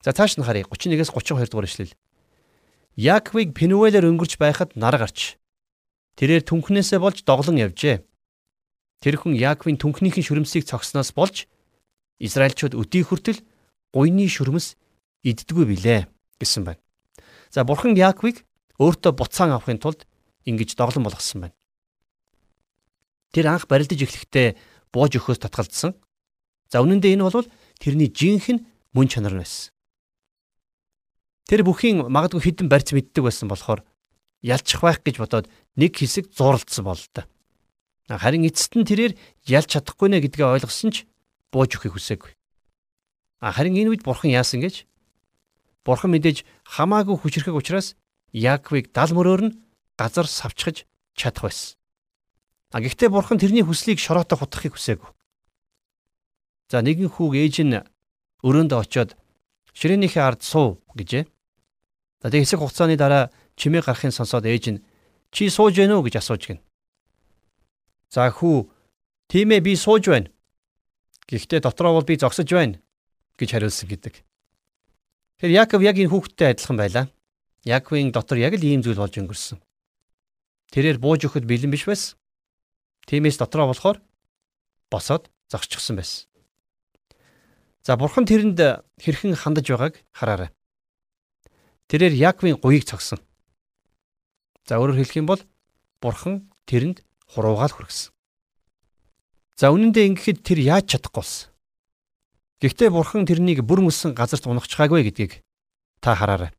[0.04, 1.94] За цааш нь харъя 31-ээс 32 дугаар ишлэл.
[2.94, 5.34] Яаковыг Пенуэлээр өнгөрч байхад нар гарч
[6.14, 8.06] тэрээр түнхнээсээ болж доглон явжээ.
[9.02, 11.50] Тэр хүн Яаковын түнхнийхэн шүрмсийг цогсноос болж
[12.22, 13.42] Израильчууд өдий хүртэл
[13.90, 14.78] гуйны шүрмэс
[15.26, 16.06] иддггүй билээ
[16.38, 16.80] гэсэн байна.
[17.50, 18.46] За бурхан Яаковыг
[18.78, 20.06] өөртөө буцаан авахын тулд
[20.46, 21.56] ингэж доглон болгосон байна.
[23.34, 24.54] Тэр анх барилдаж эхлэхдээ
[24.94, 25.98] бууж өгөхөөс татгалзсан.
[26.70, 27.48] За үнэн дээр энэ бол
[27.80, 29.74] тэрний жинхэнэ мөн чанар нь байсан.
[31.44, 33.84] Тэр бүхийн магадгүй хідэн барьц мэддэг байсан болохоор
[34.40, 35.46] ялчих байх гэж бодоод
[35.76, 37.28] нэг хэсэг зууралдсан бол та.
[38.08, 39.12] Харин эцэст нь тэрээр
[39.48, 40.96] ялж чадахгүй нэ гэдгээ ойлгосон ч
[41.52, 42.32] бууж өгөхийг хүсээгүй.
[43.40, 44.88] Харин энэ үед бурхан яасан гэж?
[45.84, 47.96] Бурхан мэдээж хамаагүй хүчрхэг учраас
[48.32, 49.56] Яаковыг дал мөрөөр нь
[50.00, 51.76] газар савчхаж чадах байсан.
[52.74, 55.10] А гэхдээ бурхан тэрний хүслийг шороотоо хутгахыг хүсээгүй.
[56.74, 57.78] За нэгэн хүүг ээж нь
[58.42, 59.14] өрөөндөө очиод
[59.78, 61.22] ширээнийхээ ард суу гэжээ.
[62.18, 64.82] За тэг хэсэг хугацааны дараа чимээ гарахын сонсоод ээж нь
[65.30, 66.58] чи сууж гэнэ үү гэж асууж гин.
[68.10, 68.66] За хүү
[69.30, 70.34] тийм ээ би сууж байна.
[71.30, 72.82] Гэхдээ дотроо бол би зогсож байна
[73.38, 74.26] гэж хариулсан гэдэг.
[75.38, 77.06] Тэгэхээр Яаков яг энэ хүүхдтэй адилхан байлаа.
[77.62, 79.62] Яаковын дотор яг л ийм зүйл болж өнгөрсөн.
[80.74, 82.18] Тэрээр бууж өгөхөд бэлэн биш байсан.
[83.06, 84.02] Тиймээс дотроо болохоор
[84.90, 86.33] босоод зогсчихсон байсан.
[87.84, 88.56] За бурхан тэрэнд
[88.96, 90.50] хэрхэн хандаж байгааг хараарай.
[91.92, 93.20] Тэрээр Яаковын гуйг цогсон.
[94.64, 95.44] За өөрөөр хэлэх юм бол
[96.00, 98.08] бурхан тэрэнд хуруугаал хүргэсэн.
[99.60, 101.52] За үнэн дээр ингэхэд тэр яаж чадахгүй болсон.
[102.64, 105.44] Гэхдээ бурхан тэрнийг бүр мөсөн газарт унахчаагүй гэдгийг
[106.00, 106.56] та хараарай.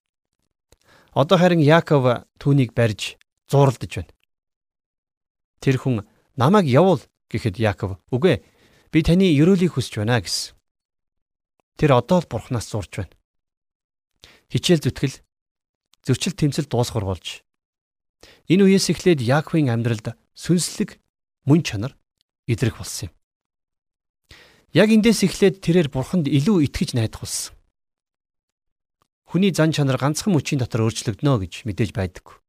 [1.12, 3.18] Одоо харин Яаков түүнийг барьж
[3.50, 4.14] зууралдаж байна.
[5.60, 6.06] Тэр хүн
[6.38, 7.02] намайг явуул
[7.34, 8.46] гэхэд Яаков үгүй
[8.94, 10.55] би таны ерөөлийг хүсэж байна гэсэн.
[11.76, 13.14] Тэр одоо л бурхнаас зурж байна.
[14.52, 15.16] Хичээл зүтгэл
[16.06, 17.44] зөрчил тэмцэл дуусгар болж
[18.48, 21.02] энэ үеэс эхлээд Яаковын амьдралд сүнслэг
[21.46, 21.94] мөн чанар
[22.48, 23.14] идрэх болсон юм.
[24.76, 27.54] Яг эндээс эхлээд тэрээр бурханд илүү итгэж найдах болсон.
[29.26, 32.40] Хүний зан чанар ганцхан мөчийн дотор өөрчлөгдөнө гэж мэдээж байдаг.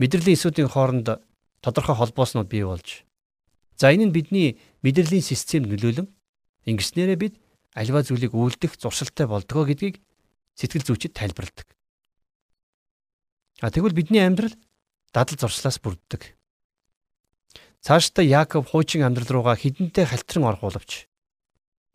[0.00, 1.20] Мэдрэлийн эсүүдийн хооронд
[1.60, 3.04] тодорхой холбооснууд бий болж
[3.76, 6.08] за энэ нь бидний мэдрэлийн системд нөлөөлөн
[6.64, 7.34] ингэснээрээ бид
[7.76, 10.00] альва зүйлийг үйлдэх зуршилтай болдгоо гэдгийг
[10.56, 11.68] сэтгэл зүйчид тайлбарладаг.
[13.60, 14.56] А тэгвэл бидний амьдрал
[15.12, 16.36] дадал зуршлаас бүрддэг.
[17.84, 21.06] Цаашдаа Яаков хуучин амьдрал руугаа хідэнтэй халтран орох боловч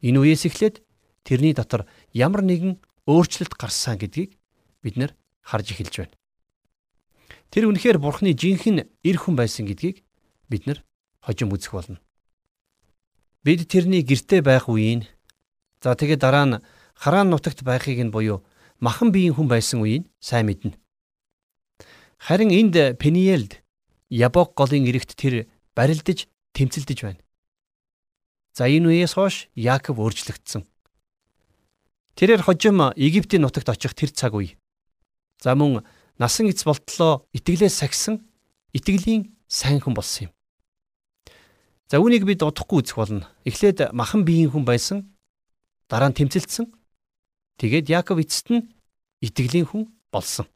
[0.06, 0.86] энэ үеэс эхлээд
[1.26, 2.78] тэрний дотор ямар нэгэн
[3.10, 4.38] өөрчлөлт гарсан гэдгийг
[4.86, 6.15] бид нар харж эхэлж байна.
[7.50, 10.06] Тэр үнэхээр Бурхны жинхэнэ эр хүн байсан гэдгийг
[10.50, 10.80] бид нар
[11.22, 12.00] хожим үзэх болно.
[13.44, 15.06] Бид тэрний гэрте байх үеийн
[15.82, 16.62] за тэгээд дараа нь
[16.96, 18.46] хараан нутагт байхыг нь буюу
[18.80, 20.78] махан биеийн хүн байсан үеийг сайн мэднэ.
[22.22, 23.62] Харин энд Пениэлд
[24.10, 27.22] Ябок голын эрэгт тэр барилдаж тэмцэлдэж байна.
[28.54, 30.67] За энэ үеэс хойш Яаков өөрчлөгдсөн.
[32.20, 34.60] Тэрээр хожим Египтийн нутагт очих тэр цаг үе.
[35.39, 35.82] За мөн
[36.20, 38.22] насан эц болтлоо итгэлээс сахисан
[38.76, 40.32] итгэлийн сайн хүн болсон юм.
[41.89, 43.26] За үүнийг бид удахгүй үзэх болно.
[43.48, 45.10] Эхлээд махан биеийн хүн байсан.
[45.91, 46.71] Дараа нь тэмцэлдсэн.
[47.60, 48.71] Тэгээд Яаков эцэст нь
[49.19, 50.47] итгэлийн хүн болсон.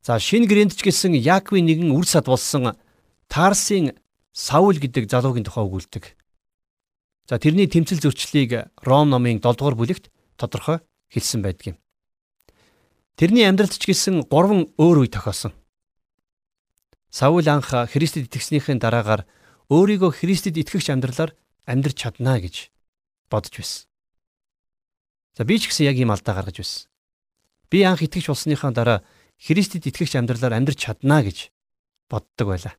[0.00, 2.72] За шинэ гэрээнд ч гэсэн Яаковын нэгэн үр сад болсон
[3.28, 3.92] Тарсын
[4.32, 6.16] Саул гэдэг залуугийн тухай өгүүлдэг.
[7.28, 10.08] За тэрний тэмцэл зөрчлийг Ром номын 7 дугаар бүлэгт
[10.40, 10.80] тодорхой
[11.12, 11.78] хэлсэн байдаг юм.
[13.20, 15.52] Тэрний амьдралд ч гэсэн гурван өөр үе тохиосон.
[17.12, 19.28] Саул анх Христэд итгэснийхээ дараагаар
[19.68, 21.36] өөрийгөө Христэд итгэгч амьдралаар
[21.68, 22.72] амьдрч чаднаа гэж
[23.28, 23.91] бодож байсан.
[25.36, 26.88] За би ч гэсэн яг ийм алдаа гаргаж байсан.
[27.72, 28.98] Би анх итгэж болсныхаа дараа
[29.40, 31.48] Христэд итгэгч амьдралаар амьдрч чаднаа гэж
[32.12, 32.76] боддог байлаа.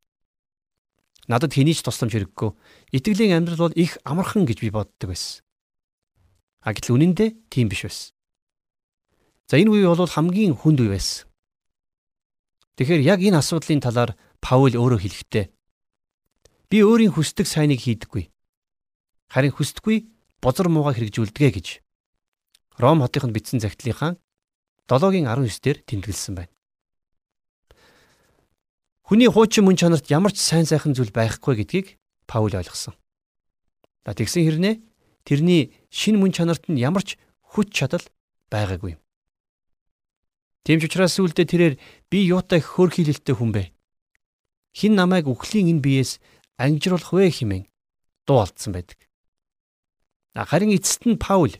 [1.28, 2.52] Надад хэний ч тусламж хэрэггүй.
[2.94, 5.42] Итгэлийн амьдрал бол их амархан гэж би боддог байсан.
[6.62, 8.13] А гэтэл үнэндээ тийм биш байсан.
[9.50, 11.28] За энэ үе бол хамгийн хүнд үе байсан.
[12.78, 15.46] Тэгэхээр яг энэ асуудлын талаар Паул өөрөө хэлэхдээ
[16.68, 18.28] би өөрийн хүсдэг сайныг хийдэггүй.
[19.32, 19.98] Харин хүсдэггүй
[20.44, 21.68] бозор муугаа хэрэгжүүлдэгэ гэж
[22.78, 24.18] Ром хотынд бичсэн загтлынхаа
[24.90, 26.54] 7-гийн 19 дээр тэмдэглэсэн байна.
[29.04, 32.96] Хүний хуучин мөн чанарт ямар ч сайн сайхан зүйл байхгүй гэдгийг Паул ойлгосон.
[34.08, 34.76] Тэгсэн хэрнээ
[35.28, 37.20] тэрний шин мөн чанарт нь ямар ч
[37.54, 38.04] хүч чадал
[38.50, 39.02] байгаагүй юм.
[40.64, 41.76] Тийм ч учраас сүулдэ тэрээр
[42.10, 43.64] би юутай хөөрхийлэлтэй хүн бэ?
[44.74, 46.24] Хин намайг үхлийн энэ биеэс
[46.58, 47.68] ангижруулах вэ хэмээн
[48.26, 48.98] дуу алдсан байдаг.
[50.34, 51.54] Харин эцэст нь Паул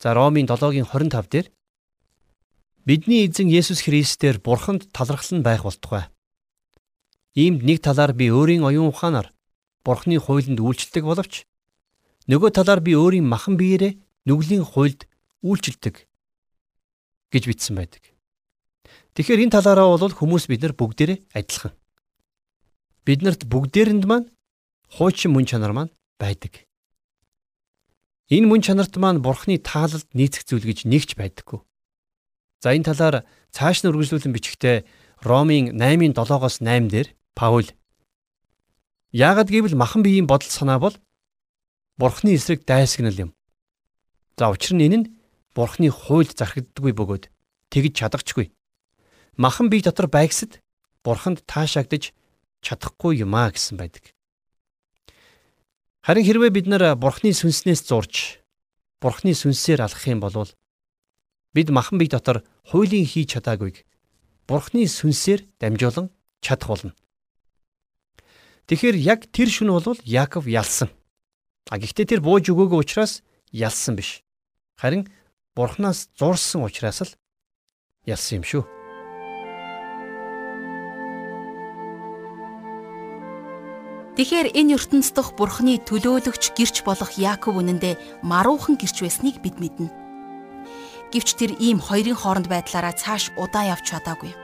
[0.00, 1.46] за Ромын 7-гийн 25 дээр
[2.88, 6.08] бидний эзэн Есүс Христээр бурханд талархал нь байх болтугай.
[7.36, 9.28] Иймд нэг талаар би өөрийн оюун ухаанаар
[9.84, 11.44] бурхны хуулинд үйлчлдэг боловч
[12.32, 15.04] нөгөө талаар би өөрийн махан биеэрээ нүглийн хуйлд
[15.44, 16.08] үйлчлдэг
[17.28, 18.02] гэж бичсэн байдаг.
[19.14, 21.76] Тэгэхээр энэ талаараа бол хүмүүс бид нар бүгдээрээ адилхан.
[23.04, 24.32] Биднэрт бүгдээрэнд маань
[24.96, 26.69] хуучин мөн чанар маань байдаг.
[28.30, 31.60] Энэ мөн чанарт маань бурхны таалалд нийцэх зүйл гэж нэгч байдаггүй.
[32.62, 33.16] За энэ талаар
[33.50, 34.76] цааш нь үргэлжлүүлэн бичгтээ
[35.26, 37.68] Ромын 8-ын 7-оос 8 дээр Паул
[39.10, 40.94] Яагад гэвэл махан биеийн бодол санаа бол
[41.98, 43.30] бурхны эсрэг дайсагнал юм.
[44.38, 45.06] За учир нь энэ нь
[45.50, 47.24] Бурхны хуульд зархиддаггүй бөгөөд
[47.74, 48.54] тэгж чадахчгүй.
[49.34, 50.62] Махан бие дотор байгсад
[51.02, 52.14] Бурханд таашаагдаж
[52.62, 54.14] чадахгүй юм а гэсэн байдаг.
[56.00, 58.40] Харин хэрвээ бид нар Бурхны сүнснээс зурж
[59.04, 60.48] Бурхны сүнсээр алхах юм бол
[61.52, 62.40] бид махан бие дотор
[62.72, 63.84] хуулийн хийж чадаагүйг
[64.48, 66.08] Бурхны сүнсээр дамжуулан
[66.40, 66.92] чадах болно.
[68.64, 70.88] Тэгэхээр яг тэр шүн бол Яаков ялсан.
[71.68, 73.20] А гэхдээ тэр бууж өгөөгүй учраас
[73.52, 74.24] ялсан биш.
[74.80, 75.04] Харин
[75.54, 77.12] Бурханаас зурсан учраас л
[78.08, 78.79] ялсан юм шүү.
[84.20, 89.88] Тэгэхээр энэ ертөнц дох Бурханы төлөөлөгч гэрч болох Яаков үнэндээ маруухан гэрч байсныг бид мэднэ.
[91.08, 94.36] Гэвч тэр ийм хоёрын хооронд байдлаараа цааш удаан явж чадаагүй.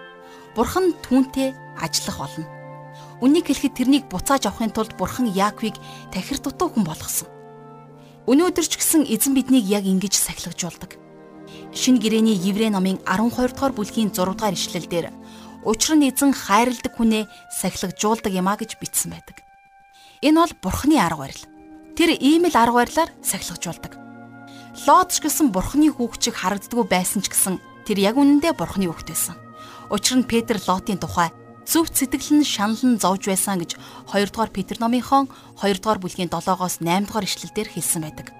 [0.56, 2.48] Бурхан түүнтэй ажиллах болно.
[3.20, 5.76] Үнийг хэлэхэд тэрнийг буцааж авахын тулд Бурхан Яаковыг
[6.08, 7.28] тахир дутуу хүн болгосон.
[8.32, 10.96] Өнөөдөр ч гэсэн эзэн биднийг яг ингэж сахилгажуулдаг.
[11.76, 15.12] Шинэ гэрээний Еврей номын 12 дугаар бүлгийн 6 дугаар ишлэлдэр
[15.68, 19.44] учир нь эзэн хайрладаг хүнээ сахилгажуулдаг юмаа гэж бичсэн байдаг.
[20.22, 21.44] Энэ бол Бурхны арга барил.
[21.96, 23.92] Тэр ийм л арга барилаар сахилгажуулдаг.
[24.86, 29.36] Лот ч гэсэн Бурхны хүүхчиг харагддгүй байсан ч гэсэн тэр яг үнэндээ Бурхны хүүхд байсан.
[29.88, 31.32] Учир нь Петр Лотын тухай
[31.64, 33.76] зөв сэтгэл нь шанал нь зовж байсан гэж
[34.12, 35.26] 2 дугаар Петр номынхон
[35.60, 38.30] 2 дугаар бүлгийн 7-оос 8 дугаар ишлэлдэр хэлсэн байдаг.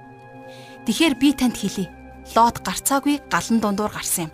[0.87, 1.91] Тэгэхээр би танд хэлье.
[2.35, 4.33] Лот гарцаагүй галан дундуур гарсан юм.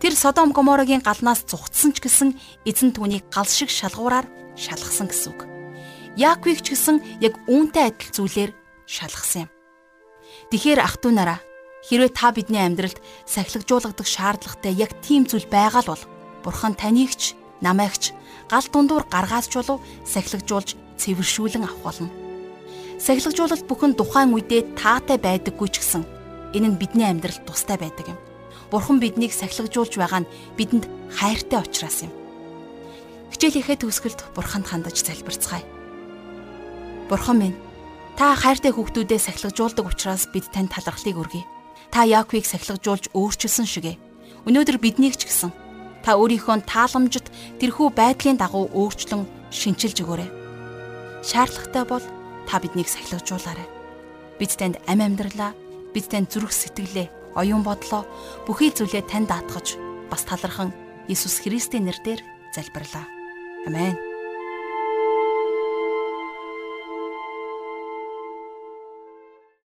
[0.00, 2.28] Тэр Содом Гоморогийн галнаас зүгтсэн ч гэсэн
[2.64, 4.24] эзэн түүнийг гал шиг шалгуураар
[4.56, 5.59] шалгасан гэсэн үг.
[6.16, 8.50] Яаковыг ч гэсэн яг үүнтэй адил зүйлээр
[8.86, 9.50] шалгасан юм.
[10.50, 11.38] Тэгэхээр ах トゥ нараа
[11.86, 16.04] хэрвээ та бидний амьдралд сахилгажуулгадаг шаардлагатай яг тийм зүйл байгаа л бол
[16.42, 18.14] Бурхан таныг ч намайгч
[18.50, 22.10] гал дундуур гаргаас чулуу сахилгажуулж цэвэршүүлэн авах болно.
[23.00, 26.04] Сахилгажуулалт бүхэн тухайн үедээ таатай байдаггүй ч гэсэн
[26.50, 28.18] Энэ нь бидний амьдралд тустай байдаг юм.
[28.70, 32.12] Бурхан биднийг сахилгажуулж байгаа нь бидэнд хайртай учраас юм.
[33.30, 35.62] Хичээлийнхээ төгсгөлд Бурханд хандаж залбирцгаая.
[37.10, 37.58] Бурхан минь,
[38.14, 41.42] та хайртай хүүхдүүдээ сахилгажуулдаг учраас бид танд талархлыг өргөе.
[41.90, 43.98] Та Яаковыг сахилгажуулж өөрчилсөн шигэ.
[44.46, 45.50] Өнөөдөр биднийг ч гэсэн
[46.06, 47.26] та өөрийнхөө тааламжит
[47.58, 50.30] тэрхүү байдлын дагуу өөрчлөн шинчилж өгөөрэй.
[51.26, 52.04] Шаардлагатай бол
[52.46, 53.66] та биднийг сахилгажуулаарай.
[54.38, 55.50] Бид танд ам амьдралаа,
[55.90, 58.06] бид танд зүрх сэтгэлээ, оюун бодлоо
[58.46, 59.74] бүхий зүйлээ танд даатгаж
[60.06, 60.70] бас талархан
[61.10, 62.22] Иесус Христийн нэрээр
[62.54, 63.04] залбирлаа.
[63.66, 64.09] Амен.